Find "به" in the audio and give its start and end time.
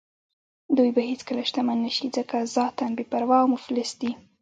0.95-1.01